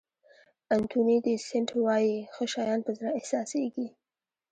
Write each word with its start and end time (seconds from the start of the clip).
انتوني 0.75 1.15
دي 1.25 1.35
سېنټ 1.47 1.69
وایي 1.85 2.13
ښه 2.33 2.43
شیان 2.53 2.79
په 2.85 2.91
زړه 2.97 3.09
احساسېږي. 3.17 3.87